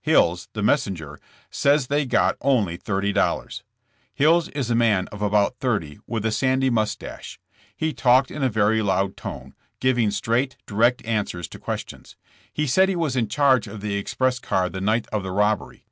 Hills, 0.00 0.48
the 0.54 0.62
messenger, 0.62 1.20
says 1.50 1.88
they 1.88 2.06
got 2.06 2.38
only 2.40 2.78
$30. 2.78 3.62
Hills 4.14 4.48
is 4.48 4.70
a 4.70 4.74
man 4.74 5.06
of 5.08 5.20
about 5.20 5.58
thirty, 5.58 5.98
with 6.06 6.24
a 6.24 6.30
sandy 6.32 6.70
mus 6.70 6.96
tache. 6.96 7.38
He 7.76 7.92
talked 7.92 8.30
in 8.30 8.42
a 8.42 8.48
very 8.48 8.80
loud 8.80 9.18
tone, 9.18 9.54
giving 9.80 10.10
straight, 10.10 10.56
direct 10.64 11.04
answers 11.04 11.46
to 11.48 11.58
questions. 11.58 12.16
He 12.50 12.66
said 12.66 12.88
he 12.88 12.96
was 12.96 13.16
in 13.16 13.28
charge 13.28 13.66
of 13.66 13.82
the 13.82 13.96
express 13.96 14.38
car 14.38 14.70
the 14.70 14.80
night 14.80 15.06
of 15.08 15.22
the 15.22 15.30
rob 15.30 15.58
bery. 15.58 15.84